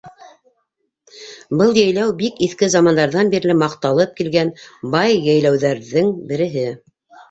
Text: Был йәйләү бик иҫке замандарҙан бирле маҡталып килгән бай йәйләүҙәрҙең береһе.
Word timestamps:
Был 1.59 1.77
йәйләү 1.81 2.15
бик 2.23 2.41
иҫке 2.49 2.71
замандарҙан 2.77 3.31
бирле 3.37 3.59
маҡталып 3.63 4.19
килгән 4.23 4.53
бай 4.99 5.19
йәйләүҙәрҙең 5.23 6.15
береһе. 6.37 6.71